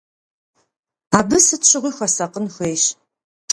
Абы 1.17 1.37
сыт 1.45 1.61
щыгъуи 1.69 1.95
хуэсакъын 1.95 2.45
хуейщ. 2.53 2.83